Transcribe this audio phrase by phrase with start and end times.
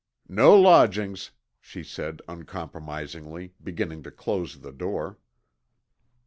[0.27, 1.29] "No lodgings,"
[1.59, 5.19] she said uncompromisingly, beginning to close the door.